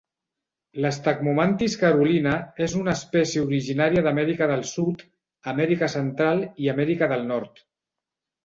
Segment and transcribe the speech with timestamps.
[0.83, 2.31] La "Stagmomantis carolina"
[2.67, 5.05] és una espècie originària d'Amèrica del Sud,
[5.55, 7.67] Amèrica Central i Amèrica del Nord.